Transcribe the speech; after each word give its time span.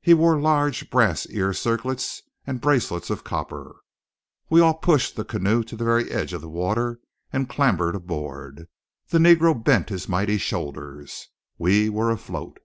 He 0.00 0.14
wore 0.14 0.40
large 0.40 0.90
brass 0.90 1.28
ear 1.30 1.52
circlets 1.52 2.22
and 2.44 2.60
bracelets 2.60 3.08
of 3.08 3.22
copper. 3.22 3.76
We 4.48 4.60
all 4.60 4.74
pushed 4.74 5.14
the 5.14 5.24
canoe 5.24 5.62
to 5.62 5.76
the 5.76 5.84
very 5.84 6.10
edge 6.10 6.32
of 6.32 6.40
the 6.40 6.48
water 6.48 6.98
and 7.32 7.48
clambered 7.48 7.94
aboard. 7.94 8.66
The 9.10 9.18
negro 9.18 9.54
bent 9.62 9.90
his 9.90 10.08
mighty 10.08 10.38
shoulders. 10.38 11.28
We 11.56 11.88
were 11.88 12.10
afloat. 12.10 12.58